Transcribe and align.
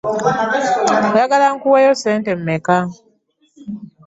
Oyagala 1.13 1.47
nkuweeyo 1.55 1.93
ssente 1.95 2.31
mmeka? 2.39 2.77